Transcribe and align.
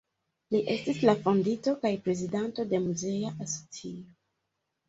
Li 0.53 0.61
estis 0.75 1.01
la 1.09 1.13
fondinto 1.27 1.75
kaj 1.83 1.91
prezidanto 2.07 2.65
de 2.73 2.81
muzea 2.87 3.33
asocio. 3.47 4.05